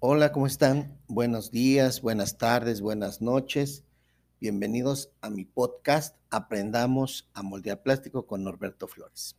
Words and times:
Hola, 0.00 0.30
¿cómo 0.30 0.46
están? 0.46 0.96
Buenos 1.08 1.50
días, 1.50 2.02
buenas 2.02 2.38
tardes, 2.38 2.80
buenas 2.80 3.20
noches. 3.20 3.82
Bienvenidos 4.40 5.10
a 5.22 5.28
mi 5.28 5.44
podcast 5.44 6.16
Aprendamos 6.30 7.28
a 7.34 7.42
moldear 7.42 7.82
plástico 7.82 8.24
con 8.24 8.44
Norberto 8.44 8.86
Flores. 8.86 9.34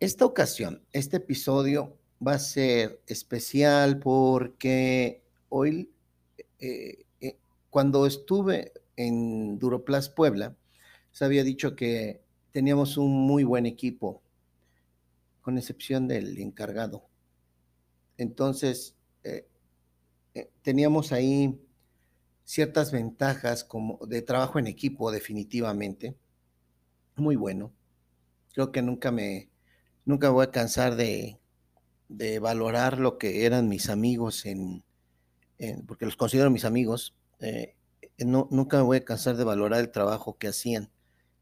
Esta 0.00 0.26
ocasión, 0.26 0.82
este 0.92 1.16
episodio 1.16 1.96
va 2.24 2.34
a 2.34 2.38
ser 2.38 3.00
especial 3.06 4.00
porque 4.00 5.22
hoy, 5.48 5.90
eh, 6.58 7.06
eh, 7.22 7.38
cuando 7.70 8.04
estuve 8.04 8.74
en 8.96 9.58
Duroplas 9.58 10.10
Puebla, 10.10 10.54
se 11.10 11.24
había 11.24 11.42
dicho 11.42 11.74
que 11.74 12.20
teníamos 12.50 12.98
un 12.98 13.12
muy 13.12 13.44
buen 13.44 13.64
equipo, 13.64 14.20
con 15.40 15.56
excepción 15.56 16.06
del 16.06 16.38
encargado. 16.38 17.06
Entonces, 18.18 18.94
eh, 19.24 19.46
teníamos 20.62 21.12
ahí 21.12 21.60
ciertas 22.44 22.92
ventajas 22.92 23.64
como 23.64 23.98
de 24.06 24.22
trabajo 24.22 24.58
en 24.58 24.66
equipo 24.66 25.10
definitivamente. 25.10 26.16
Muy 27.16 27.36
bueno. 27.36 27.72
Creo 28.52 28.72
que 28.72 28.82
nunca 28.82 29.10
me, 29.10 29.50
nunca 30.04 30.30
voy 30.30 30.44
a 30.44 30.50
cansar 30.50 30.96
de, 30.96 31.38
de 32.08 32.38
valorar 32.38 32.98
lo 32.98 33.18
que 33.18 33.46
eran 33.46 33.68
mis 33.68 33.88
amigos 33.88 34.44
en, 34.46 34.84
porque 35.86 36.04
los 36.04 36.16
considero 36.16 36.50
mis 36.50 36.64
amigos. 36.64 37.14
Eh, 37.40 37.76
no, 38.18 38.48
nunca 38.50 38.76
me 38.78 38.82
voy 38.82 38.96
a 38.98 39.04
cansar 39.04 39.36
de 39.36 39.44
valorar 39.44 39.80
el 39.80 39.90
trabajo 39.90 40.36
que 40.36 40.48
hacían, 40.48 40.90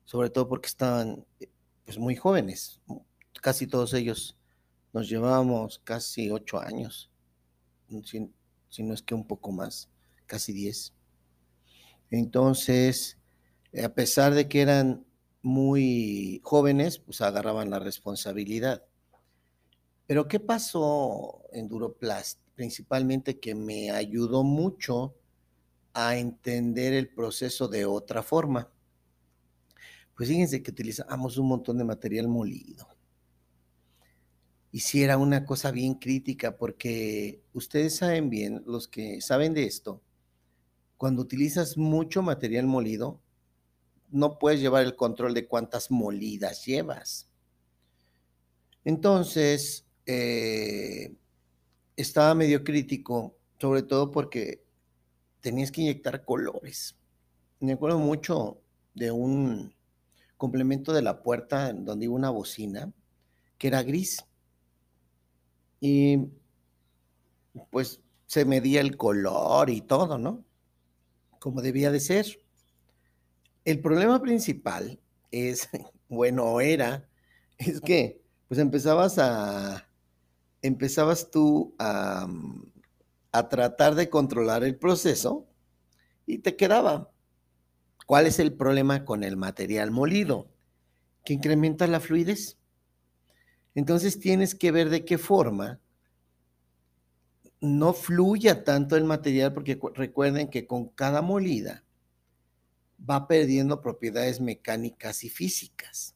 sobre 0.04 0.30
todo 0.30 0.48
porque 0.48 0.68
estaban 0.68 1.24
pues 1.84 1.98
muy 1.98 2.16
jóvenes. 2.16 2.80
Casi 3.40 3.66
todos 3.66 3.94
ellos 3.94 4.36
nos 4.92 5.08
llevábamos 5.08 5.80
casi 5.84 6.30
ocho 6.30 6.60
años, 6.60 7.10
si, 8.04 8.82
no 8.82 8.94
es 8.94 9.02
que 9.02 9.14
un 9.14 9.26
poco 9.26 9.52
más, 9.52 9.88
casi 10.26 10.52
diez. 10.52 10.94
Entonces, 12.10 13.18
a 13.82 13.88
pesar 13.90 14.34
de 14.34 14.48
que 14.48 14.62
eran 14.62 15.04
muy 15.42 16.40
jóvenes, 16.44 16.98
pues 16.98 17.20
agarraban 17.20 17.70
la 17.70 17.78
responsabilidad. 17.78 18.84
Pero 20.06 20.26
¿qué 20.28 20.40
pasó 20.40 21.42
en 21.52 21.68
Duroplast? 21.68 22.40
Principalmente 22.54 23.38
que 23.38 23.54
me 23.54 23.90
ayudó 23.90 24.42
mucho 24.42 25.14
a 25.92 26.16
entender 26.16 26.92
el 26.92 27.08
proceso 27.08 27.68
de 27.68 27.84
otra 27.84 28.22
forma. 28.22 28.70
Pues 30.16 30.28
fíjense 30.28 30.62
que 30.62 30.70
utilizamos 30.70 31.38
un 31.38 31.48
montón 31.48 31.78
de 31.78 31.84
material 31.84 32.28
molido. 32.28 32.86
Y 34.72 34.80
si 34.80 35.02
era 35.02 35.18
una 35.18 35.44
cosa 35.44 35.70
bien 35.72 35.94
crítica, 35.94 36.56
porque 36.56 37.42
ustedes 37.52 37.96
saben 37.96 38.30
bien, 38.30 38.62
los 38.66 38.86
que 38.86 39.20
saben 39.20 39.52
de 39.52 39.64
esto, 39.64 40.00
cuando 40.96 41.22
utilizas 41.22 41.76
mucho 41.76 42.22
material 42.22 42.66
molido, 42.66 43.20
no 44.10 44.38
puedes 44.38 44.60
llevar 44.60 44.84
el 44.84 44.96
control 44.96 45.34
de 45.34 45.46
cuántas 45.46 45.90
molidas 45.90 46.64
llevas. 46.66 47.28
Entonces, 48.84 49.86
eh, 50.06 51.14
estaba 51.96 52.34
medio 52.34 52.64
crítico, 52.64 53.36
sobre 53.58 53.82
todo 53.82 54.10
porque 54.10 54.64
tenías 55.40 55.70
que 55.70 55.82
inyectar 55.82 56.24
colores. 56.24 56.96
Me 57.60 57.72
acuerdo 57.72 57.98
mucho 57.98 58.60
de 58.94 59.10
un 59.10 59.74
complemento 60.36 60.92
de 60.92 61.02
la 61.02 61.22
puerta 61.22 61.72
donde 61.72 62.06
iba 62.06 62.14
una 62.14 62.30
bocina 62.30 62.92
que 63.58 63.68
era 63.68 63.82
gris. 63.82 64.24
Y 65.80 66.28
pues 67.70 68.00
se 68.26 68.44
medía 68.44 68.80
el 68.80 68.96
color 68.96 69.70
y 69.70 69.80
todo, 69.80 70.18
¿no? 70.18 70.44
como 71.40 71.62
debía 71.62 71.90
de 71.90 71.98
ser. 71.98 72.26
El 73.64 73.80
problema 73.80 74.22
principal 74.22 75.00
es, 75.32 75.68
bueno, 76.08 76.60
era, 76.60 77.08
es 77.58 77.80
que 77.80 78.22
pues 78.46 78.60
empezabas 78.60 79.18
a, 79.18 79.88
empezabas 80.62 81.30
tú 81.30 81.74
a, 81.78 82.28
a 83.32 83.48
tratar 83.48 83.94
de 83.96 84.08
controlar 84.08 84.62
el 84.62 84.76
proceso 84.76 85.48
y 86.26 86.38
te 86.38 86.56
quedaba. 86.56 87.10
¿Cuál 88.06 88.26
es 88.26 88.38
el 88.38 88.52
problema 88.52 89.04
con 89.04 89.24
el 89.24 89.36
material 89.36 89.90
molido? 89.90 90.50
Que 91.24 91.34
incrementa 91.34 91.86
la 91.86 92.00
fluidez. 92.00 92.58
Entonces 93.80 94.20
tienes 94.20 94.54
que 94.54 94.72
ver 94.72 94.90
de 94.90 95.06
qué 95.06 95.16
forma 95.16 95.80
no 97.62 97.94
fluya 97.94 98.62
tanto 98.62 98.94
el 98.94 99.04
material, 99.04 99.54
porque 99.54 99.80
recuerden 99.94 100.48
que 100.48 100.66
con 100.66 100.88
cada 100.88 101.22
molida 101.22 101.82
va 103.08 103.26
perdiendo 103.26 103.80
propiedades 103.80 104.38
mecánicas 104.38 105.24
y 105.24 105.30
físicas. 105.30 106.14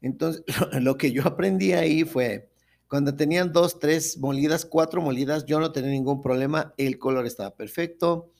Entonces, 0.00 0.44
lo 0.80 0.96
que 0.96 1.12
yo 1.12 1.26
aprendí 1.26 1.74
ahí 1.74 2.04
fue, 2.04 2.50
cuando 2.88 3.14
tenían 3.14 3.52
dos, 3.52 3.78
tres 3.78 4.16
molidas, 4.16 4.64
cuatro 4.64 5.02
molidas, 5.02 5.44
yo 5.44 5.60
no 5.60 5.72
tenía 5.72 5.90
ningún 5.90 6.22
problema, 6.22 6.72
el 6.78 6.98
color 6.98 7.26
estaba 7.26 7.54
perfecto, 7.54 8.32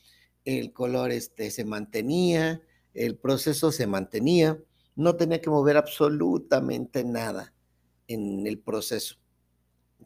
el 0.46 0.72
color 0.72 1.10
este, 1.10 1.50
se 1.50 1.66
mantenía, 1.66 2.62
el 2.94 3.18
proceso 3.18 3.72
se 3.72 3.86
mantenía, 3.86 4.58
no 4.94 5.16
tenía 5.16 5.42
que 5.42 5.50
mover 5.50 5.76
absolutamente 5.76 7.04
nada 7.04 7.52
en 8.08 8.46
el 8.46 8.58
proceso 8.58 9.16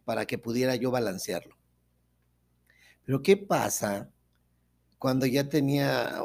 para 0.05 0.27
que 0.27 0.39
pudiera 0.39 0.77
yo 0.77 0.91
balancearlo. 0.91 1.57
Pero 3.05 3.23
¿qué 3.23 3.37
pasa 3.37 4.11
cuando 4.99 5.27
ya 5.27 5.49
tenía 5.49 6.23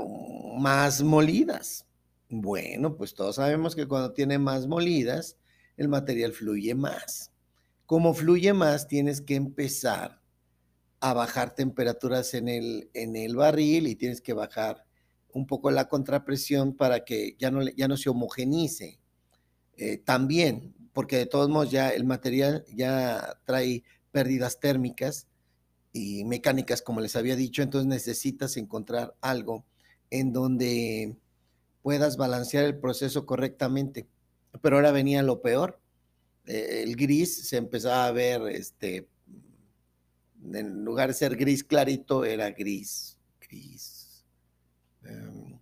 más 0.57 1.01
molidas? 1.01 1.85
Bueno, 2.29 2.95
pues 2.95 3.13
todos 3.13 3.37
sabemos 3.37 3.75
que 3.75 3.87
cuando 3.87 4.13
tiene 4.13 4.37
más 4.37 4.67
molidas, 4.67 5.37
el 5.77 5.87
material 5.87 6.33
fluye 6.33 6.75
más. 6.75 7.31
Como 7.85 8.13
fluye 8.13 8.53
más, 8.53 8.87
tienes 8.87 9.21
que 9.21 9.35
empezar 9.35 10.21
a 10.99 11.13
bajar 11.13 11.53
temperaturas 11.53 12.33
en 12.33 12.47
el, 12.47 12.89
en 12.93 13.15
el 13.15 13.35
barril 13.35 13.87
y 13.87 13.95
tienes 13.95 14.21
que 14.21 14.33
bajar 14.33 14.85
un 15.33 15.45
poco 15.45 15.69
la 15.69 15.87
contrapresión 15.87 16.75
para 16.75 17.03
que 17.03 17.35
ya 17.37 17.51
no, 17.51 17.61
ya 17.61 17.87
no 17.87 17.97
se 17.97 18.09
homogenice. 18.09 18.99
Eh, 19.77 19.97
también, 19.97 20.73
porque 20.95 21.17
de 21.17 21.25
todos 21.25 21.49
modos 21.49 21.71
ya 21.71 21.89
el 21.89 22.05
material 22.05 22.63
ya 22.73 23.37
trae 23.43 23.83
pérdidas 24.13 24.61
térmicas 24.61 25.27
y 25.91 26.23
mecánicas, 26.23 26.81
como 26.81 27.01
les 27.01 27.17
había 27.17 27.35
dicho, 27.35 27.61
entonces 27.61 27.85
necesitas 27.85 28.55
encontrar 28.55 29.13
algo 29.19 29.65
en 30.09 30.31
donde 30.31 31.17
puedas 31.81 32.15
balancear 32.15 32.63
el 32.63 32.79
proceso 32.79 33.25
correctamente. 33.25 34.07
Pero 34.61 34.77
ahora 34.77 34.93
venía 34.93 35.21
lo 35.21 35.41
peor. 35.41 35.81
Eh, 36.45 36.83
el 36.83 36.95
gris 36.95 37.45
se 37.45 37.57
empezaba 37.57 38.07
a 38.07 38.13
ver, 38.13 38.43
este, 38.43 39.09
en 40.53 40.85
lugar 40.85 41.09
de 41.09 41.15
ser 41.15 41.35
gris 41.35 41.65
clarito, 41.65 42.23
era 42.23 42.51
gris, 42.51 43.19
gris, 43.41 44.23
em, 45.03 45.59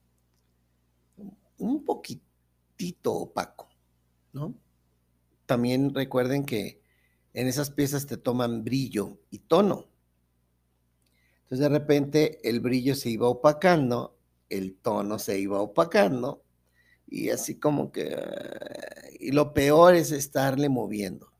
un 1.58 1.84
poquitito 1.84 3.14
opaco, 3.14 3.68
¿no? 4.32 4.54
También 5.54 5.94
recuerden 5.94 6.46
que 6.46 6.82
en 7.32 7.46
esas 7.46 7.70
piezas 7.70 8.08
te 8.08 8.18
toman 8.18 8.64
brillo 8.64 9.20
y 9.30 9.38
tono. 9.38 9.88
Entonces 11.44 11.60
de 11.60 11.70
repente 11.70 12.50
el 12.50 12.60
brillo 12.60 12.96
se 12.96 13.12
iba 13.12 13.30
opacando, 13.30 14.18
el 14.50 14.74
tono 14.74 15.20
se 15.20 15.38
iba 15.38 15.62
opacando 15.62 16.42
y 17.08 17.30
así 17.30 17.60
como 17.60 17.92
que... 17.92 18.18
Y 19.20 19.30
lo 19.30 19.54
peor 19.54 19.94
es 19.94 20.12
estarle 20.12 20.70
moviendo 20.70 21.32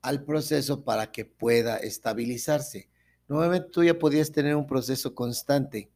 al 0.00 0.22
proceso 0.22 0.84
para 0.84 1.10
que 1.10 1.24
pueda 1.24 1.78
estabilizarse. 1.78 2.88
Nuevamente 3.26 3.70
tú 3.72 3.82
ya 3.82 3.98
podías 3.98 4.30
tener 4.30 4.54
un 4.54 4.68
proceso 4.68 5.16
constante 5.16 5.90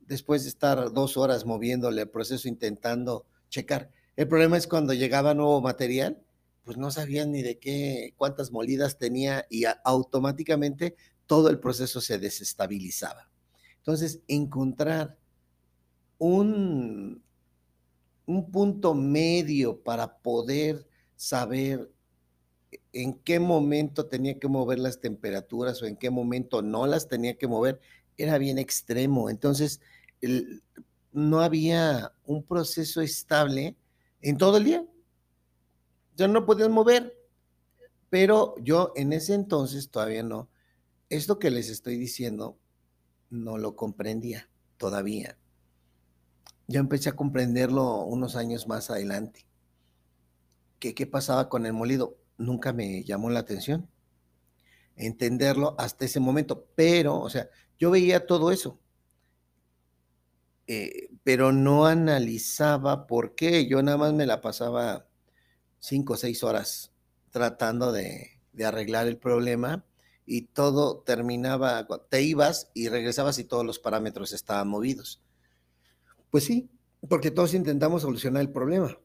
después 0.00 0.44
de 0.44 0.48
estar 0.48 0.90
dos 0.90 1.18
horas 1.18 1.44
moviéndole 1.44 2.00
al 2.00 2.08
proceso 2.08 2.48
intentando 2.48 3.26
checar. 3.50 3.90
El 4.16 4.26
problema 4.26 4.56
es 4.56 4.66
cuando 4.66 4.94
llegaba 4.94 5.34
nuevo 5.34 5.60
material, 5.60 6.22
pues 6.64 6.76
no 6.76 6.90
sabían 6.90 7.32
ni 7.32 7.42
de 7.42 7.58
qué, 7.58 8.14
cuántas 8.16 8.50
molidas 8.50 8.98
tenía 8.98 9.46
y 9.50 9.64
automáticamente 9.84 10.96
todo 11.26 11.48
el 11.48 11.58
proceso 11.58 12.00
se 12.00 12.18
desestabilizaba. 12.18 13.30
Entonces, 13.78 14.20
encontrar 14.28 15.16
un, 16.18 17.22
un 18.26 18.50
punto 18.50 18.94
medio 18.94 19.82
para 19.82 20.18
poder 20.18 20.86
saber 21.16 21.90
en 22.92 23.14
qué 23.14 23.40
momento 23.40 24.06
tenía 24.06 24.38
que 24.38 24.48
mover 24.48 24.78
las 24.78 25.00
temperaturas 25.00 25.82
o 25.82 25.86
en 25.86 25.96
qué 25.96 26.10
momento 26.10 26.62
no 26.62 26.86
las 26.86 27.08
tenía 27.08 27.36
que 27.36 27.48
mover, 27.48 27.80
era 28.16 28.38
bien 28.38 28.58
extremo. 28.58 29.30
Entonces, 29.30 29.80
no 31.12 31.40
había 31.40 32.12
un 32.24 32.42
proceso 32.42 33.00
estable 33.00 33.76
en 34.20 34.36
todo 34.36 34.58
el 34.58 34.64
día. 34.64 34.84
Ya 36.20 36.28
no 36.28 36.44
podías 36.44 36.68
mover. 36.68 37.16
Pero 38.10 38.54
yo 38.58 38.92
en 38.94 39.14
ese 39.14 39.32
entonces 39.32 39.90
todavía 39.90 40.22
no, 40.22 40.50
esto 41.08 41.38
que 41.38 41.50
les 41.50 41.70
estoy 41.70 41.96
diciendo 41.96 42.58
no 43.30 43.56
lo 43.56 43.74
comprendía 43.74 44.50
todavía. 44.76 45.38
Ya 46.66 46.80
empecé 46.80 47.08
a 47.08 47.16
comprenderlo 47.16 48.04
unos 48.04 48.36
años 48.36 48.68
más 48.68 48.90
adelante. 48.90 49.46
¿Qué, 50.78 50.94
qué 50.94 51.06
pasaba 51.06 51.48
con 51.48 51.64
el 51.64 51.72
molido? 51.72 52.18
Nunca 52.36 52.74
me 52.74 53.02
llamó 53.02 53.30
la 53.30 53.40
atención 53.40 53.88
entenderlo 54.96 55.74
hasta 55.78 56.04
ese 56.04 56.20
momento, 56.20 56.66
pero, 56.74 57.18
o 57.18 57.30
sea, 57.30 57.48
yo 57.78 57.90
veía 57.90 58.26
todo 58.26 58.52
eso, 58.52 58.78
eh, 60.66 61.08
pero 61.24 61.52
no 61.52 61.86
analizaba 61.86 63.06
por 63.06 63.34
qué. 63.34 63.66
Yo 63.66 63.82
nada 63.82 63.96
más 63.96 64.12
me 64.12 64.26
la 64.26 64.42
pasaba 64.42 65.06
cinco 65.80 66.12
o 66.12 66.16
seis 66.16 66.44
horas 66.44 66.92
tratando 67.30 67.90
de, 67.92 68.38
arreglar 68.64 69.06
el 69.06 69.16
problema 69.16 69.86
y 70.26 70.42
todo 70.42 70.98
terminaba, 70.98 71.88
te 72.10 72.22
ibas 72.22 72.70
y 72.74 72.88
regresabas 72.88 73.38
y 73.38 73.44
todos 73.44 73.64
los 73.64 73.78
parámetros 73.78 74.32
estaban 74.32 74.68
movidos. 74.68 75.22
Pues 76.30 76.44
sí, 76.44 76.68
porque 77.08 77.30
todos 77.30 77.54
intentamos 77.54 78.02
solucionar 78.02 78.42
el 78.42 78.50
problema. 78.50 78.98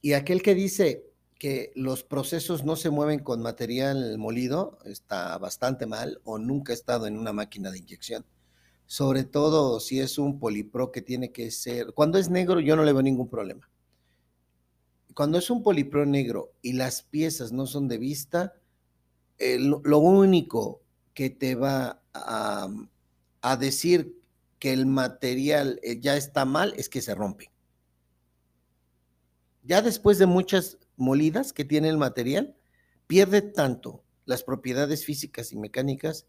Y 0.00 0.14
aquel 0.14 0.42
que 0.42 0.54
dice 0.54 1.10
que 1.38 1.72
los 1.74 2.04
procesos 2.04 2.64
no 2.64 2.74
se 2.76 2.90
mueven 2.90 3.20
con 3.20 3.42
material 3.42 4.16
molido 4.18 4.78
está 4.84 5.36
bastante 5.38 5.86
mal 5.86 6.20
o 6.24 6.38
nunca 6.38 6.72
ha 6.72 6.74
estado 6.74 7.06
en 7.06 7.18
una 7.18 7.32
máquina 7.32 7.70
de 7.70 7.78
inyección. 7.78 8.24
Sobre 8.86 9.24
todo 9.24 9.78
si 9.78 10.00
es 10.00 10.18
un 10.18 10.40
polipro 10.40 10.90
que 10.90 11.02
tiene 11.02 11.32
que 11.32 11.50
ser, 11.50 11.92
cuando 11.92 12.18
es 12.18 12.30
negro 12.30 12.60
yo 12.60 12.76
no 12.76 12.84
le 12.84 12.92
veo 12.92 13.02
ningún 13.02 13.28
problema. 13.28 13.68
Cuando 15.20 15.36
es 15.36 15.50
un 15.50 15.62
polipro 15.62 16.06
negro 16.06 16.54
y 16.62 16.72
las 16.72 17.02
piezas 17.02 17.52
no 17.52 17.66
son 17.66 17.88
de 17.88 17.98
vista, 17.98 18.54
lo 19.38 19.98
único 19.98 20.82
que 21.12 21.28
te 21.28 21.56
va 21.56 22.02
a, 22.14 22.70
a 23.42 23.56
decir 23.58 24.18
que 24.58 24.72
el 24.72 24.86
material 24.86 25.78
eh, 25.82 26.00
ya 26.00 26.16
está 26.16 26.46
mal 26.46 26.72
es 26.78 26.88
que 26.88 27.02
se 27.02 27.14
rompe. 27.14 27.52
Ya 29.62 29.82
después 29.82 30.16
de 30.16 30.24
muchas 30.24 30.78
molidas 30.96 31.52
que 31.52 31.66
tiene 31.66 31.90
el 31.90 31.98
material, 31.98 32.56
pierde 33.06 33.42
tanto 33.42 34.02
las 34.24 34.42
propiedades 34.42 35.04
físicas 35.04 35.52
y 35.52 35.58
mecánicas 35.58 36.28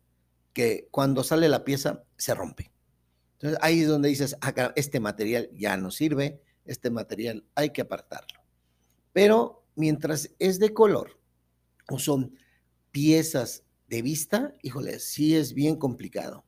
que 0.52 0.90
cuando 0.92 1.24
sale 1.24 1.48
la 1.48 1.64
pieza 1.64 2.04
se 2.18 2.36
rompe. 2.36 2.74
Entonces 3.36 3.58
ahí 3.62 3.84
es 3.84 3.88
donde 3.88 4.10
dices, 4.10 4.36
ah, 4.42 4.74
este 4.76 5.00
material 5.00 5.50
ya 5.54 5.78
no 5.78 5.92
sirve, 5.92 6.42
este 6.66 6.90
material 6.90 7.46
hay 7.56 7.70
que 7.70 7.84
apartarlo. 7.84 8.41
Pero 9.14 9.66
mientras 9.76 10.30
es 10.40 10.60
de 10.60 10.74
color 10.74 11.20
o 11.90 12.00
son 12.00 12.36
piezas 12.92 13.64
de 13.88 14.02
vista, 14.02 14.54
híjole, 14.62 15.00
sí 15.00 15.36
es 15.36 15.54
bien 15.54 15.76
complicado, 15.76 16.46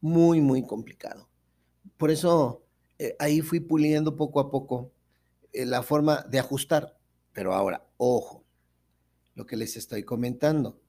muy, 0.00 0.40
muy 0.40 0.66
complicado. 0.66 1.28
Por 1.96 2.10
eso 2.10 2.66
eh, 2.98 3.16
ahí 3.18 3.40
fui 3.40 3.60
puliendo 3.60 4.16
poco 4.16 4.40
a 4.40 4.50
poco 4.50 4.92
eh, 5.52 5.64
la 5.64 5.82
forma 5.82 6.22
de 6.28 6.38
ajustar. 6.38 6.98
Pero 7.32 7.54
ahora, 7.54 7.86
ojo, 7.96 8.44
lo 9.34 9.46
que 9.46 9.56
les 9.56 9.76
estoy 9.76 10.04
comentando, 10.04 10.80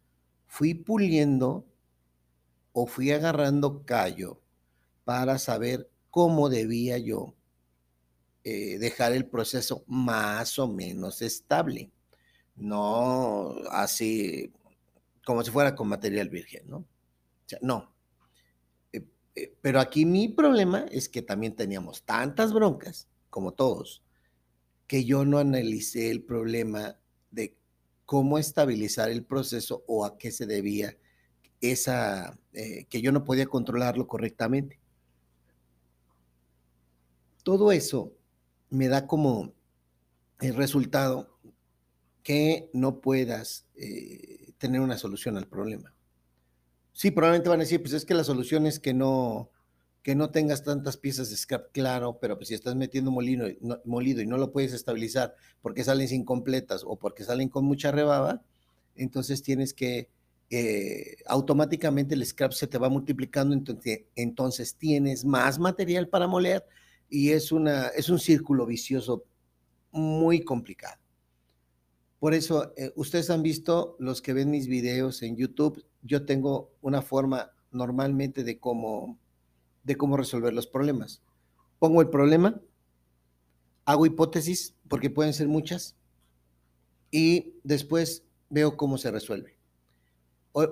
fui 0.47 0.73
puliendo 0.73 1.65
o 2.73 2.85
fui 2.85 3.11
agarrando 3.11 3.85
callo 3.85 4.41
para 5.03 5.39
saber 5.39 5.89
cómo 6.09 6.49
debía 6.49 6.97
yo 6.97 7.35
eh, 8.47 8.77
dejar 8.77 9.11
el 9.13 9.25
proceso 9.25 9.83
más 9.87 10.59
o 10.59 10.67
menos 10.67 11.23
estable, 11.23 11.89
no 12.55 13.55
así 13.71 14.53
como 15.25 15.43
si 15.43 15.49
fuera 15.49 15.73
con 15.73 15.87
material 15.87 16.29
virgen, 16.29 16.69
¿no? 16.69 16.77
O 16.77 17.47
sea, 17.47 17.57
no. 17.63 17.91
Eh, 18.93 19.03
eh, 19.33 19.55
pero 19.59 19.79
aquí 19.79 20.05
mi 20.05 20.27
problema 20.27 20.85
es 20.91 21.09
que 21.09 21.23
también 21.23 21.55
teníamos 21.55 22.03
tantas 22.03 22.53
broncas, 22.53 23.07
como 23.31 23.51
todos, 23.51 24.03
que 24.85 25.05
yo 25.05 25.25
no 25.25 25.39
analicé 25.39 26.11
el 26.11 26.21
problema 26.21 26.99
de 27.31 27.57
cómo 28.05 28.37
estabilizar 28.37 29.09
el 29.09 29.25
proceso 29.25 29.83
o 29.87 30.05
a 30.05 30.19
qué 30.19 30.29
se 30.29 30.45
debía 30.45 30.95
esa, 31.61 32.37
que 32.53 33.01
yo 33.01 33.11
no 33.11 33.23
podía 33.23 33.47
controlarlo 33.47 34.05
correctamente. 34.05 34.79
Todo 37.41 37.71
eso 37.71 38.14
me 38.75 38.87
da 38.87 39.07
como 39.07 39.53
el 40.39 40.55
resultado 40.55 41.39
que 42.23 42.69
no 42.73 43.01
puedas 43.01 43.67
eh, 43.75 44.53
tener 44.57 44.81
una 44.81 44.97
solución 44.97 45.37
al 45.37 45.47
problema. 45.47 45.93
Sí, 46.91 47.11
probablemente 47.11 47.49
van 47.49 47.59
a 47.59 47.63
decir, 47.63 47.81
pues 47.81 47.93
es 47.93 48.05
que 48.05 48.13
la 48.13 48.23
solución 48.23 48.65
es 48.65 48.79
que 48.79 48.93
no, 48.93 49.51
que 50.01 50.15
no 50.15 50.31
tengas 50.31 50.63
tantas 50.63 50.97
piezas 50.97 51.29
de 51.29 51.37
scrap, 51.37 51.71
claro, 51.71 52.19
pero 52.19 52.37
pues 52.37 52.49
si 52.49 52.53
estás 52.53 52.75
metiendo 52.75 53.11
molino, 53.11 53.45
molido 53.85 54.21
y 54.21 54.27
no 54.27 54.37
lo 54.37 54.51
puedes 54.51 54.73
estabilizar 54.73 55.35
porque 55.61 55.83
salen 55.83 56.13
incompletas 56.13 56.83
o 56.85 56.97
porque 56.97 57.23
salen 57.23 57.49
con 57.49 57.65
mucha 57.65 57.91
rebaba, 57.91 58.43
entonces 58.95 59.41
tienes 59.43 59.73
que 59.73 60.09
eh, 60.49 61.17
automáticamente 61.27 62.15
el 62.15 62.25
scrap 62.25 62.53
se 62.53 62.67
te 62.67 62.77
va 62.77 62.87
multiplicando, 62.89 63.53
entonces, 63.53 64.05
entonces 64.15 64.75
tienes 64.75 65.25
más 65.25 65.59
material 65.59 66.07
para 66.07 66.27
moler 66.27 66.65
y 67.09 67.31
es, 67.31 67.51
una, 67.51 67.87
es 67.89 68.09
un 68.09 68.19
círculo 68.19 68.65
vicioso 68.65 69.25
muy 69.91 70.43
complicado. 70.43 70.99
Por 72.19 72.33
eso, 72.33 72.73
eh, 72.77 72.91
ustedes 72.95 73.29
han 73.29 73.43
visto 73.43 73.95
los 73.99 74.21
que 74.21 74.33
ven 74.33 74.49
mis 74.49 74.67
videos 74.67 75.21
en 75.21 75.35
YouTube, 75.35 75.85
yo 76.01 76.25
tengo 76.25 76.71
una 76.81 77.01
forma 77.01 77.51
normalmente 77.71 78.43
de 78.43 78.59
cómo 78.59 79.19
de 79.85 79.95
cómo 79.95 80.17
resolver 80.17 80.51
los 80.51 80.67
problemas. 80.67 81.21
Pongo 81.79 82.01
el 82.01 82.09
problema, 82.09 82.59
hago 83.85 84.05
hipótesis, 84.05 84.75
porque 84.89 85.09
pueden 85.09 85.33
ser 85.33 85.47
muchas, 85.47 85.95
y 87.11 87.53
después 87.63 88.25
veo 88.49 88.75
cómo 88.75 88.97
se 88.97 89.11
resuelve. 89.11 89.57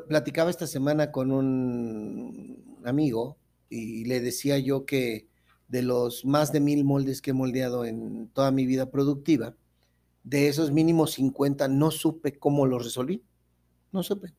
platicaba 0.10 0.50
esta 0.50 0.68
semana 0.68 1.12
con 1.12 1.32
un 1.32 2.82
amigo 2.86 3.38
y 3.70 4.06
le 4.06 4.20
decía 4.20 4.58
yo 4.58 4.86
que 4.86 5.28
de 5.74 5.82
los 5.82 6.24
más 6.24 6.52
de 6.52 6.60
mil 6.60 6.86
moldes 6.86 7.20
que 7.20 7.32
he 7.32 7.34
moldeado 7.34 7.84
en 7.84 8.28
toda 8.28 8.52
mi 8.52 8.68
vida 8.68 8.92
productiva, 8.92 9.56
de 10.24 10.48
esos 10.48 10.72
mínimos 10.72 11.14
50 11.14 11.68
no 11.68 11.90
supe 11.90 12.38
cómo 12.38 12.68
los 12.68 12.84
resolví. 12.84 13.24
No 13.92 14.04
supe. 14.04 14.36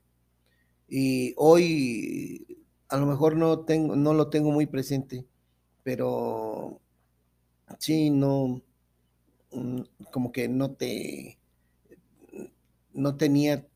Y 0.89 1.35
hoy 1.37 2.47
a 2.89 2.99
lo 2.99 3.07
mejor 3.07 3.35
no, 3.35 3.65
tengo, 3.65 3.97
no 3.97 4.15
lo 4.15 4.31
tengo 4.31 4.53
muy 4.53 4.67
presente, 4.67 5.27
pero 5.83 6.81
sí, 7.81 8.11
no, 8.11 8.63
mm, 9.51 9.81
como 10.13 10.31
que 10.31 10.47
no 10.47 10.71
te, 10.71 11.41
no 12.93 13.17
tenía 13.17 13.67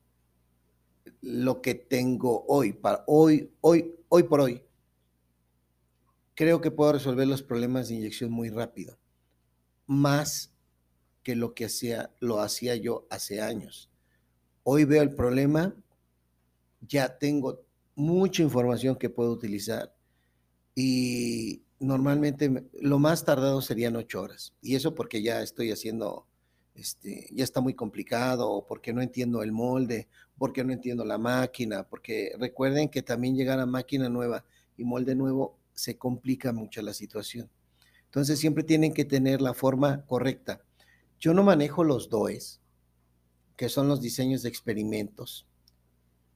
lo 1.19 1.61
que 1.61 1.75
tengo 1.75 2.45
hoy, 2.47 2.71
para 2.71 3.03
hoy, 3.05 3.51
hoy, 3.59 3.95
hoy 4.07 4.23
por 4.23 4.39
hoy. 4.39 4.63
Creo 6.39 6.61
que 6.61 6.71
puedo 6.71 6.93
resolver 6.93 7.27
los 7.27 7.43
problemas 7.43 7.89
de 7.89 7.95
inyección 7.95 8.31
muy 8.31 8.49
rápido, 8.49 8.97
más 9.87 10.53
que 11.21 11.35
lo 11.35 11.53
que 11.53 11.65
hacía, 11.65 12.13
lo 12.21 12.39
hacía 12.39 12.77
yo 12.77 13.05
hace 13.09 13.41
años. 13.41 13.89
Hoy 14.63 14.85
veo 14.85 15.01
el 15.01 15.13
problema, 15.13 15.75
ya 16.79 17.17
tengo 17.17 17.65
mucha 17.93 18.41
información 18.41 18.95
que 18.95 19.09
puedo 19.09 19.33
utilizar 19.33 19.93
y 20.75 21.61
normalmente 21.77 22.69
lo 22.79 22.99
más 22.99 23.25
tardado 23.25 23.61
serían 23.61 23.97
ocho 23.97 24.21
horas. 24.21 24.53
Y 24.61 24.75
eso 24.75 24.95
porque 24.95 25.21
ya 25.21 25.41
estoy 25.41 25.73
haciendo, 25.73 26.25
este, 26.73 27.27
ya 27.33 27.43
está 27.43 27.59
muy 27.59 27.73
complicado, 27.73 28.65
porque 28.65 28.93
no 28.93 29.01
entiendo 29.01 29.43
el 29.43 29.51
molde, 29.51 30.07
porque 30.37 30.63
no 30.63 30.71
entiendo 30.71 31.03
la 31.03 31.17
máquina, 31.17 31.83
porque 31.83 32.31
recuerden 32.39 32.87
que 32.87 33.01
también 33.01 33.35
llegar 33.35 33.59
a 33.59 33.65
máquina 33.65 34.07
nueva 34.07 34.45
y 34.77 34.85
molde 34.85 35.15
nuevo 35.15 35.58
se 35.79 35.97
complica 35.97 36.51
mucho 36.51 36.81
la 36.81 36.93
situación. 36.93 37.49
Entonces 38.05 38.39
siempre 38.39 38.63
tienen 38.63 38.93
que 38.93 39.05
tener 39.05 39.41
la 39.41 39.53
forma 39.53 40.05
correcta. 40.05 40.61
Yo 41.19 41.33
no 41.33 41.43
manejo 41.43 41.83
los 41.83 42.09
DOEs, 42.09 42.61
que 43.55 43.69
son 43.69 43.87
los 43.87 44.01
diseños 44.01 44.41
de 44.41 44.49
experimentos 44.49 45.45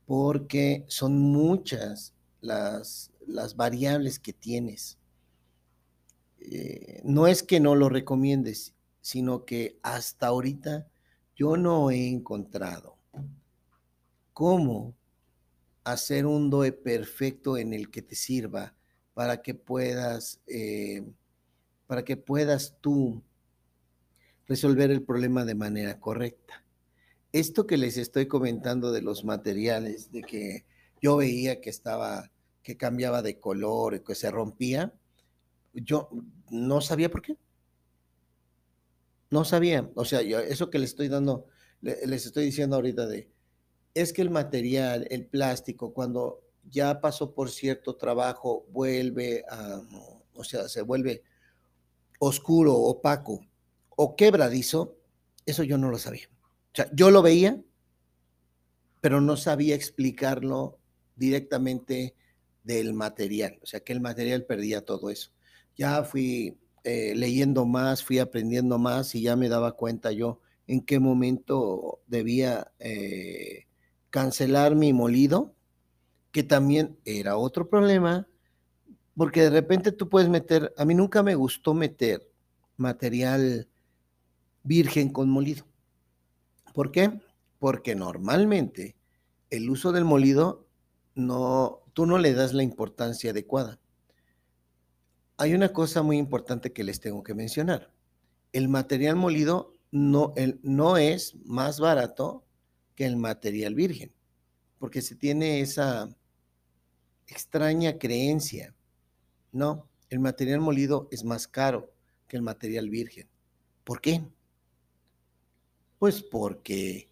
porque 0.05 0.85
son 0.87 1.19
muchas 1.19 2.13
las, 2.41 3.11
las 3.25 3.55
variables 3.55 4.19
que 4.19 4.33
tienes. 4.33 4.97
Eh, 6.39 7.01
no 7.05 7.27
es 7.27 7.43
que 7.43 7.59
no 7.59 7.75
lo 7.75 7.89
recomiendes, 7.89 8.73
sino 9.01 9.45
que 9.45 9.79
hasta 9.81 10.27
ahorita 10.27 10.87
yo 11.35 11.57
no 11.57 11.89
he 11.89 12.09
encontrado 12.09 12.97
cómo 14.33 14.93
hacer 15.83 16.25
un 16.25 16.49
DOE 16.49 16.71
perfecto 16.71 17.57
en 17.57 17.73
el 17.73 17.89
que 17.89 18.01
te 18.01 18.15
sirva 18.15 18.75
para 19.13 19.41
que 19.41 19.53
puedas, 19.53 20.41
eh, 20.47 21.03
para 21.87 22.03
que 22.03 22.17
puedas 22.17 22.77
tú 22.81 23.23
resolver 24.47 24.91
el 24.91 25.03
problema 25.03 25.45
de 25.45 25.55
manera 25.55 25.99
correcta 25.99 26.63
esto 27.33 27.65
que 27.65 27.77
les 27.77 27.97
estoy 27.97 28.27
comentando 28.27 28.91
de 28.91 29.01
los 29.01 29.25
materiales, 29.25 30.11
de 30.11 30.21
que, 30.21 30.65
yo 31.01 31.17
veía 31.17 31.59
que 31.59 31.69
estaba, 31.69 32.31
que 32.61 32.77
cambiaba 32.77 33.21
de 33.21 33.37
color, 33.39 34.03
que 34.03 34.15
se 34.15 34.31
rompía, 34.31 34.93
yo 35.73 36.09
no 36.49 36.79
sabía 36.79 37.11
por 37.11 37.21
qué. 37.21 37.35
No 39.31 39.43
sabía, 39.43 39.89
o 39.95 40.05
sea, 40.05 40.21
yo, 40.21 40.39
eso 40.39 40.69
que 40.69 40.79
les 40.79 40.91
estoy 40.91 41.09
dando, 41.09 41.47
les 41.81 42.25
estoy 42.25 42.45
diciendo 42.45 42.77
ahorita 42.77 43.07
de, 43.07 43.29
es 43.95 44.13
que 44.13 44.21
el 44.21 44.29
material, 44.29 45.07
el 45.09 45.25
plástico, 45.25 45.91
cuando 45.93 46.41
ya 46.69 47.01
pasó 47.01 47.33
por 47.33 47.49
cierto 47.51 47.95
trabajo, 47.95 48.65
vuelve 48.71 49.43
a, 49.49 49.81
o 50.33 50.43
sea, 50.43 50.67
se 50.69 50.81
vuelve 50.81 51.23
oscuro, 52.19 52.75
opaco 52.75 53.41
o 53.89 54.15
quebradizo, 54.15 54.95
eso 55.45 55.63
yo 55.63 55.77
no 55.77 55.89
lo 55.89 55.97
sabía. 55.97 56.27
O 56.71 56.75
sea, 56.75 56.89
yo 56.93 57.11
lo 57.11 57.21
veía, 57.21 57.61
pero 59.01 59.21
no 59.21 59.37
sabía 59.37 59.75
explicarlo 59.75 60.79
directamente 61.15 62.15
del 62.63 62.93
material, 62.93 63.59
o 63.61 63.65
sea, 63.65 63.81
que 63.81 63.93
el 63.93 64.01
material 64.01 64.45
perdía 64.45 64.85
todo 64.85 65.09
eso. 65.09 65.31
Ya 65.75 66.03
fui 66.03 66.57
eh, 66.83 67.13
leyendo 67.15 67.65
más, 67.65 68.03
fui 68.03 68.19
aprendiendo 68.19 68.77
más 68.79 69.13
y 69.15 69.21
ya 69.21 69.35
me 69.35 69.49
daba 69.49 69.73
cuenta 69.73 70.11
yo 70.11 70.39
en 70.67 70.81
qué 70.81 70.99
momento 70.99 72.01
debía 72.07 72.71
eh, 72.79 73.67
cancelar 74.09 74.75
mi 74.75 74.93
molido, 74.93 75.53
que 76.33 76.43
también 76.43 76.97
era 77.05 77.37
otro 77.37 77.69
problema, 77.69 78.27
porque 79.15 79.43
de 79.43 79.51
repente 79.51 79.91
tú 79.91 80.09
puedes 80.09 80.29
meter, 80.29 80.73
a 80.77 80.83
mí 80.83 80.95
nunca 80.95 81.21
me 81.21 81.35
gustó 81.35 81.75
meter 81.75 82.27
material 82.75 83.69
virgen 84.63 85.09
con 85.09 85.29
molido. 85.29 85.67
¿Por 86.73 86.91
qué? 86.91 87.21
Porque 87.59 87.93
normalmente 87.93 88.95
el 89.51 89.69
uso 89.69 89.91
del 89.91 90.05
molido 90.05 90.65
no, 91.13 91.81
tú 91.93 92.07
no 92.07 92.17
le 92.17 92.33
das 92.33 92.51
la 92.53 92.63
importancia 92.63 93.29
adecuada. 93.29 93.79
Hay 95.37 95.53
una 95.53 95.71
cosa 95.71 96.01
muy 96.01 96.17
importante 96.17 96.73
que 96.73 96.83
les 96.83 96.99
tengo 96.99 97.21
que 97.21 97.35
mencionar. 97.35 97.93
El 98.53 98.69
material 98.69 99.17
molido 99.17 99.75
no, 99.91 100.33
el, 100.35 100.59
no 100.63 100.97
es 100.97 101.35
más 101.45 101.79
barato 101.79 102.43
que 102.95 103.05
el 103.05 103.17
material 103.17 103.75
virgen, 103.75 104.11
porque 104.79 105.03
se 105.03 105.15
tiene 105.15 105.61
esa 105.61 106.09
extraña 107.33 107.97
creencia. 107.97 108.75
No, 109.51 109.89
el 110.09 110.19
material 110.19 110.59
molido 110.59 111.07
es 111.11 111.23
más 111.23 111.47
caro 111.47 111.91
que 112.27 112.37
el 112.37 112.43
material 112.43 112.89
virgen. 112.89 113.27
¿Por 113.83 113.99
qué? 114.01 114.23
Pues 115.97 116.21
porque 116.21 117.09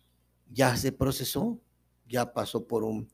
ya 0.52 0.78
se 0.78 0.92
procesó, 0.92 1.60
ya 2.08 2.34
pasó 2.34 2.68
por 2.68 2.84
un, 2.84 3.10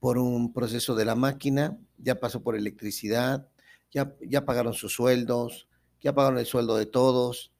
por 0.00 0.18
un 0.18 0.52
proceso 0.52 0.94
de 0.94 1.06
la 1.06 1.14
máquina, 1.14 1.78
ya 1.96 2.20
pasó 2.20 2.42
por 2.42 2.56
electricidad, 2.56 3.48
ya, 3.90 4.14
ya 4.20 4.44
pagaron 4.44 4.74
sus 4.74 4.92
sueldos, 4.92 5.68
ya 6.02 6.14
pagaron 6.14 6.38
el 6.38 6.46
sueldo 6.46 6.76
de 6.76 6.86
todos, 6.86 7.52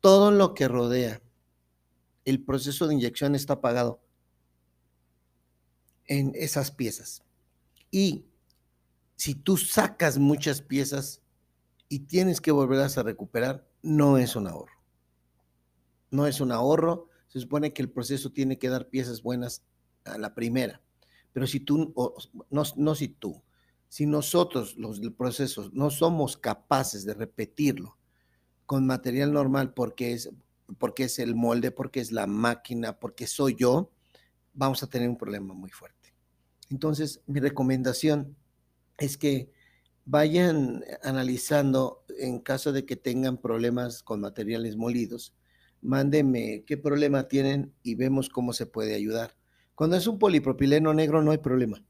todo 0.00 0.30
lo 0.30 0.54
que 0.54 0.68
rodea 0.68 1.20
el 2.24 2.44
proceso 2.44 2.86
de 2.86 2.94
inyección 2.94 3.34
está 3.34 3.60
pagado 3.60 4.00
en 6.04 6.32
esas 6.34 6.70
piezas. 6.70 7.24
Y 7.90 8.27
si 9.18 9.34
tú 9.34 9.56
sacas 9.56 10.16
muchas 10.16 10.62
piezas 10.62 11.22
y 11.88 12.00
tienes 12.06 12.40
que 12.40 12.52
volverlas 12.52 12.98
a 12.98 13.02
recuperar, 13.02 13.68
no 13.82 14.16
es 14.16 14.36
un 14.36 14.46
ahorro. 14.46 14.80
No 16.12 16.28
es 16.28 16.40
un 16.40 16.52
ahorro. 16.52 17.08
Se 17.26 17.40
supone 17.40 17.72
que 17.72 17.82
el 17.82 17.90
proceso 17.90 18.30
tiene 18.30 18.58
que 18.58 18.68
dar 18.68 18.88
piezas 18.88 19.20
buenas 19.20 19.64
a 20.04 20.18
la 20.18 20.36
primera. 20.36 20.80
Pero 21.32 21.48
si 21.48 21.58
tú, 21.58 21.92
no, 22.48 22.62
no 22.76 22.94
si 22.94 23.08
tú, 23.08 23.42
si 23.88 24.06
nosotros, 24.06 24.76
los 24.76 25.00
del 25.00 25.12
proceso, 25.12 25.68
no 25.72 25.90
somos 25.90 26.36
capaces 26.36 27.04
de 27.04 27.14
repetirlo 27.14 27.98
con 28.66 28.86
material 28.86 29.32
normal 29.32 29.74
porque 29.74 30.12
es, 30.12 30.30
porque 30.78 31.04
es 31.04 31.18
el 31.18 31.34
molde, 31.34 31.72
porque 31.72 31.98
es 31.98 32.12
la 32.12 32.28
máquina, 32.28 33.00
porque 33.00 33.26
soy 33.26 33.56
yo, 33.58 33.90
vamos 34.54 34.84
a 34.84 34.86
tener 34.86 35.08
un 35.08 35.18
problema 35.18 35.54
muy 35.54 35.70
fuerte. 35.70 36.14
Entonces, 36.70 37.20
mi 37.26 37.40
recomendación 37.40 38.36
es 38.98 39.16
que 39.16 39.52
vayan 40.04 40.84
analizando 41.02 42.04
en 42.18 42.40
caso 42.40 42.72
de 42.72 42.84
que 42.84 42.96
tengan 42.96 43.38
problemas 43.38 44.02
con 44.02 44.20
materiales 44.20 44.76
molidos, 44.76 45.34
mándenme 45.80 46.64
qué 46.66 46.76
problema 46.76 47.28
tienen 47.28 47.74
y 47.82 47.94
vemos 47.94 48.28
cómo 48.28 48.52
se 48.52 48.66
puede 48.66 48.94
ayudar. 48.94 49.36
Cuando 49.74 49.96
es 49.96 50.06
un 50.06 50.18
polipropileno 50.18 50.92
negro 50.92 51.22
no 51.22 51.30
hay 51.30 51.38
problema. 51.38 51.84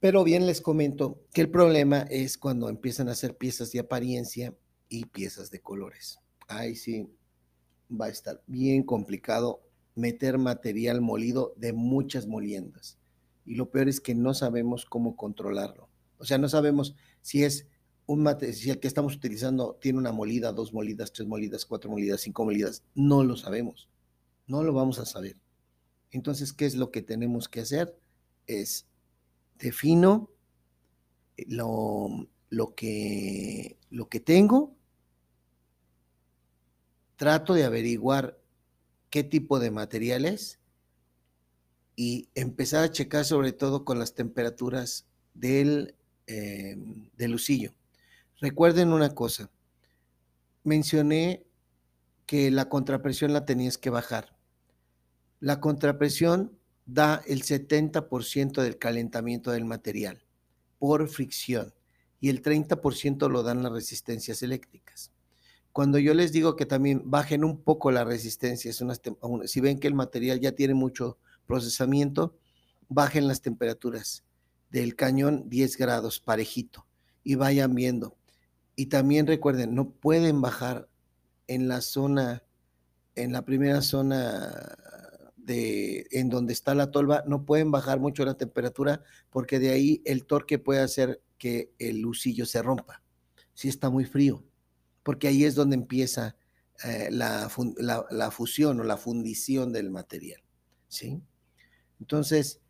Pero 0.00 0.24
bien 0.24 0.46
les 0.46 0.60
comento 0.60 1.22
que 1.32 1.42
el 1.42 1.50
problema 1.50 2.00
es 2.10 2.36
cuando 2.36 2.68
empiezan 2.68 3.08
a 3.08 3.12
hacer 3.12 3.36
piezas 3.36 3.70
de 3.70 3.78
apariencia 3.78 4.54
y 4.88 5.06
piezas 5.06 5.50
de 5.50 5.60
colores. 5.60 6.18
Ahí 6.48 6.74
sí 6.74 7.08
va 7.88 8.06
a 8.06 8.10
estar 8.10 8.42
bien 8.46 8.82
complicado 8.82 9.62
meter 9.94 10.38
material 10.38 11.00
molido 11.00 11.54
de 11.56 11.72
muchas 11.72 12.26
moliendas. 12.26 12.98
Y 13.44 13.56
lo 13.56 13.70
peor 13.70 13.88
es 13.88 14.00
que 14.00 14.14
no 14.14 14.34
sabemos 14.34 14.84
cómo 14.86 15.16
controlarlo. 15.16 15.88
O 16.18 16.24
sea, 16.24 16.38
no 16.38 16.48
sabemos 16.48 16.94
si 17.20 17.44
es 17.44 17.66
un 18.06 18.22
material, 18.22 18.78
que 18.78 18.88
estamos 18.88 19.14
utilizando 19.14 19.78
tiene 19.80 19.98
una 19.98 20.12
molida, 20.12 20.52
dos 20.52 20.72
molidas, 20.72 21.12
tres 21.12 21.26
molidas, 21.26 21.66
cuatro 21.66 21.90
molidas, 21.90 22.20
cinco 22.20 22.44
molidas. 22.44 22.84
No 22.94 23.24
lo 23.24 23.36
sabemos. 23.36 23.88
No 24.46 24.62
lo 24.62 24.72
vamos 24.72 24.98
a 24.98 25.06
saber. 25.06 25.36
Entonces, 26.10 26.52
¿qué 26.52 26.66
es 26.66 26.76
lo 26.76 26.90
que 26.90 27.02
tenemos 27.02 27.48
que 27.48 27.60
hacer? 27.60 27.98
Es 28.46 28.86
defino 29.58 30.30
lo, 31.46 32.28
lo, 32.50 32.74
que, 32.74 33.78
lo 33.90 34.08
que 34.08 34.20
tengo, 34.20 34.76
trato 37.16 37.54
de 37.54 37.64
averiguar 37.64 38.38
qué 39.10 39.24
tipo 39.24 39.58
de 39.58 39.70
material 39.70 40.24
es 40.24 40.58
y 41.96 42.28
empezar 42.34 42.84
a 42.84 42.90
checar 42.90 43.24
sobre 43.24 43.52
todo 43.52 43.84
con 43.84 43.98
las 43.98 44.14
temperaturas 44.14 45.06
del, 45.34 45.94
eh, 46.26 46.76
del 47.16 47.32
lucillo. 47.32 47.72
Recuerden 48.40 48.92
una 48.92 49.14
cosa, 49.14 49.50
mencioné 50.64 51.44
que 52.26 52.50
la 52.50 52.68
contrapresión 52.68 53.32
la 53.32 53.44
tenías 53.44 53.78
que 53.78 53.90
bajar. 53.90 54.36
La 55.40 55.60
contrapresión 55.60 56.58
da 56.86 57.22
el 57.26 57.42
70% 57.42 58.62
del 58.62 58.78
calentamiento 58.78 59.50
del 59.50 59.64
material 59.64 60.24
por 60.78 61.08
fricción 61.08 61.74
y 62.20 62.28
el 62.28 62.42
30% 62.42 63.28
lo 63.28 63.42
dan 63.42 63.62
las 63.62 63.72
resistencias 63.72 64.42
eléctricas. 64.42 65.12
Cuando 65.72 65.98
yo 65.98 66.14
les 66.14 66.32
digo 66.32 66.54
que 66.54 66.66
también 66.66 67.02
bajen 67.04 67.44
un 67.44 67.62
poco 67.62 67.90
la 67.90 68.04
resistencia, 68.04 68.72
si 68.72 69.60
ven 69.60 69.78
que 69.78 69.88
el 69.88 69.94
material 69.94 70.38
ya 70.38 70.52
tiene 70.52 70.74
mucho 70.74 71.18
procesamiento, 71.52 72.34
bajen 72.88 73.28
las 73.28 73.42
temperaturas 73.42 74.24
del 74.70 74.96
cañón 74.96 75.50
10 75.50 75.76
grados 75.76 76.18
parejito 76.18 76.86
y 77.22 77.34
vayan 77.34 77.74
viendo. 77.74 78.16
Y 78.74 78.86
también 78.86 79.26
recuerden, 79.26 79.74
no 79.74 79.90
pueden 79.90 80.40
bajar 80.40 80.88
en 81.48 81.68
la 81.68 81.82
zona, 81.82 82.42
en 83.16 83.32
la 83.32 83.44
primera 83.44 83.82
zona 83.82 84.78
de 85.36 86.06
en 86.10 86.30
donde 86.30 86.54
está 86.54 86.74
la 86.74 86.90
tolva, 86.90 87.22
no 87.26 87.44
pueden 87.44 87.70
bajar 87.70 88.00
mucho 88.00 88.24
la 88.24 88.38
temperatura 88.38 89.02
porque 89.28 89.58
de 89.58 89.72
ahí 89.72 90.00
el 90.06 90.24
torque 90.24 90.58
puede 90.58 90.80
hacer 90.80 91.20
que 91.36 91.74
el 91.78 92.00
lucillo 92.00 92.46
se 92.46 92.62
rompa. 92.62 93.02
Si 93.52 93.68
está 93.68 93.90
muy 93.90 94.06
frío, 94.06 94.42
porque 95.02 95.28
ahí 95.28 95.44
es 95.44 95.54
donde 95.54 95.76
empieza 95.76 96.34
eh, 96.82 97.08
la, 97.10 97.50
fusión 98.30 98.80
o 98.80 98.84
la 98.84 98.96
fundición 98.96 99.70
del 99.70 99.90
material. 99.90 100.42
¿sí? 100.88 101.20
Entonces, 102.02 102.60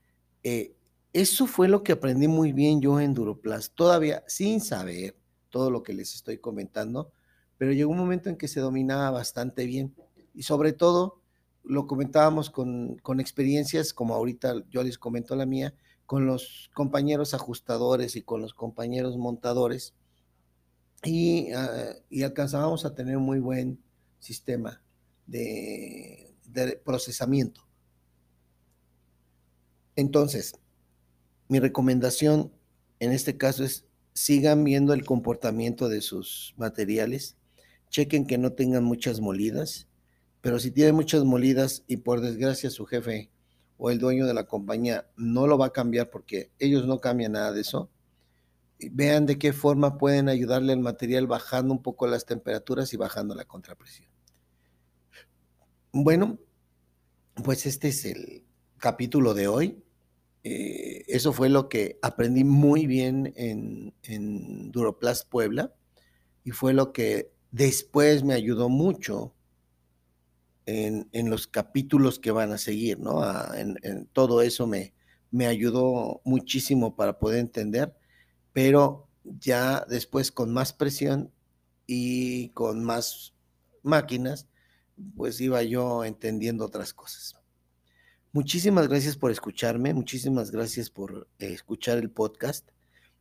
eh, 0.44 0.74
eso 1.14 1.46
fue 1.46 1.66
lo 1.66 1.82
que 1.82 1.92
aprendí 1.92 2.28
muy 2.28 2.52
bien 2.52 2.82
yo 2.82 3.00
en 3.00 3.14
Duroplast, 3.14 3.74
todavía 3.74 4.22
sin 4.26 4.60
saber 4.60 5.16
todo 5.48 5.70
lo 5.70 5.82
que 5.82 5.94
les 5.94 6.14
estoy 6.14 6.36
comentando, 6.36 7.10
pero 7.56 7.72
llegó 7.72 7.90
un 7.90 7.96
momento 7.96 8.28
en 8.28 8.36
que 8.36 8.46
se 8.46 8.60
dominaba 8.60 9.10
bastante 9.10 9.64
bien 9.64 9.94
y 10.34 10.42
sobre 10.42 10.74
todo 10.74 11.22
lo 11.64 11.86
comentábamos 11.86 12.50
con, 12.50 13.00
experiencias, 13.20 13.94
como 13.94 14.14
ahorita 14.14 14.64
yo 14.68 14.82
les 14.82 14.98
comento 14.98 15.34
la 15.34 15.46
mía, 15.46 15.72
con 16.04 16.26
los 16.26 16.70
compañeros 16.74 17.32
ajustadores 17.32 18.16
y 18.16 18.22
con 18.22 18.42
los 18.42 18.52
compañeros 18.52 19.16
montadores, 19.16 19.94
y, 21.04 21.52
ah, 21.52 21.94
alcanzábamos 22.22 22.84
a 22.84 22.94
tener 22.94 23.16
un 23.16 23.24
muy 23.24 23.38
buen 23.38 23.82
sistema 24.18 24.82
de 25.26 26.34
procesamiento. 26.84 27.71
Entonces, 29.96 30.54
mi 31.48 31.60
recomendación 31.60 32.52
en 33.02 33.10
este 33.10 33.36
caso 33.36 33.64
es 33.64 33.84
sigan 34.14 34.62
viendo 34.62 34.94
el 34.94 35.04
comportamiento 35.04 35.88
de 35.88 36.02
sus 36.02 36.54
materiales, 36.56 37.36
chequen 37.90 38.26
que 38.26 38.38
no 38.38 38.52
tengan 38.52 38.84
muchas 38.84 39.20
molidas, 39.20 39.88
pero 40.40 40.60
si 40.60 40.70
tiene 40.70 40.92
muchas 40.92 41.24
molidas 41.24 41.82
y 41.88 41.98
por 41.98 42.20
desgracia 42.20 42.70
su 42.70 42.86
jefe 42.86 43.30
o 43.76 43.90
el 43.90 43.98
dueño 43.98 44.26
de 44.26 44.34
la 44.34 44.44
compañía 44.44 45.08
no 45.16 45.48
lo 45.48 45.58
va 45.58 45.66
a 45.66 45.72
cambiar 45.72 46.10
porque 46.10 46.52
ellos 46.60 46.86
no 46.86 47.00
cambian 47.00 47.32
nada 47.32 47.52
de 47.52 47.62
eso, 47.62 47.90
vean 48.78 49.26
de 49.26 49.36
qué 49.36 49.52
forma 49.52 49.98
pueden 49.98 50.28
ayudarle 50.28 50.72
al 50.72 50.80
material 50.80 51.26
bajando 51.26 51.74
un 51.74 51.82
poco 51.82 52.06
las 52.06 52.24
temperaturas 52.24 52.92
y 52.92 52.96
bajando 52.96 53.34
la 53.34 53.44
contrapresión. 53.44 54.08
Bueno, 55.92 56.38
pues 57.44 57.66
este 57.66 57.88
es 57.88 58.04
el 58.04 58.44
capítulo 58.82 59.32
de 59.32 59.46
hoy. 59.46 59.80
Eh, 60.42 61.04
eso 61.06 61.32
fue 61.32 61.48
lo 61.48 61.68
que 61.68 62.00
aprendí 62.02 62.42
muy 62.42 62.86
bien 62.88 63.32
en, 63.36 63.94
en 64.02 64.72
Puebla 65.30 65.72
y 66.42 66.50
fue 66.50 66.74
lo 66.74 66.92
que 66.92 67.30
después 67.52 68.24
me 68.24 68.34
ayudó 68.34 68.68
mucho 68.68 69.34
en, 70.66 71.08
los 71.30 71.46
capítulos 71.46 72.18
que 72.18 72.32
van 72.32 72.50
a 72.50 72.58
seguir, 72.58 72.98
¿no? 72.98 73.22
en, 73.54 74.06
todo 74.12 74.42
eso 74.42 74.66
me, 74.66 74.94
me 75.30 75.46
ayudó 75.46 76.20
muchísimo 76.24 76.96
para 76.96 77.20
poder 77.20 77.38
entender, 77.38 77.94
pero 78.52 79.08
ya 79.22 79.86
después 79.88 80.32
con 80.32 80.52
más 80.52 80.72
presión 80.72 81.30
y 81.86 82.48
con 82.50 82.82
más 82.82 83.32
máquinas, 83.84 84.48
pues 85.16 85.40
iba 85.40 85.62
yo 85.62 86.04
entendiendo 86.04 86.64
otras 86.64 86.92
cosas. 86.92 87.41
Muchísimas 88.34 88.88
gracias 88.88 89.14
por 89.14 89.30
escucharme, 89.30 89.92
muchísimas 89.92 90.50
gracias 90.50 90.88
por 90.88 91.28
eh, 91.38 91.52
escuchar 91.52 91.98
el 91.98 92.10
podcast. 92.10 92.66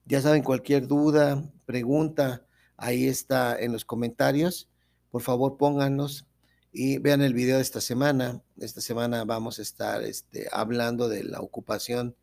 Ya 0.06 0.22
saben, 0.22 0.42
cualquier 0.42 0.88
duda, 0.88 1.52
pregunta, 1.66 2.46
ahí 2.78 3.08
está 3.08 3.60
en 3.60 3.74
los 3.74 3.84
comentarios. 3.84 4.70
Por 5.10 5.22
favor, 5.22 5.58
pónganos 5.58 6.28
y 6.72 6.98
vean 7.00 7.22
el 7.22 7.34
video 7.34 7.58
de 7.58 7.62
esta 7.62 7.82
semana. 7.82 8.42
Esta 8.56 8.80
semana 8.80 9.26
vamos 9.26 9.60
a 9.60 9.64
estar 9.64 10.02
este, 10.02 10.48
hablando 10.50 11.10
de 11.10 11.26
la 11.26 11.42
ocupación 11.42 12.16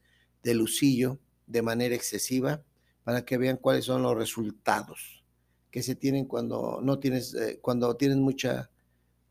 del 0.42 0.57
lucillo 0.57 1.18
de 1.47 1.61
manera 1.61 1.95
excesiva 1.95 2.62
para 3.04 3.23
que 3.23 3.37
vean 3.37 3.59
cuáles 3.59 3.85
son 3.85 4.02
los 4.02 4.16
resultados 4.16 5.23
que 5.71 5.83
se 5.83 5.95
tienen 5.95 6.25
cuando 6.25 6.80
no 6.83 6.99
tienes, 6.99 7.35
eh, 7.35 7.59
cuando 7.61 7.95
tienes 7.99 8.16
mucha, 8.16 8.71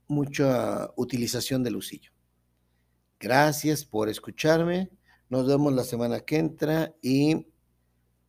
mucha 0.07 0.91
utilización 0.95 1.63
del 1.63 1.73
lucillo. 1.73 2.11
Gracias 3.19 3.83
por 3.83 4.09
escucharme. 4.09 4.89
Nos 5.29 5.47
vemos 5.47 5.73
la 5.73 5.83
semana 5.83 6.19
que 6.19 6.37
entra 6.37 6.93
y 7.01 7.47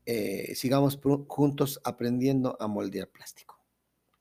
eh, 0.07 0.54
sigamos 0.54 0.99
juntos 1.28 1.80
aprendiendo 1.85 2.57
a 2.59 2.66
moldear 2.66 3.09
plástico. 3.09 3.58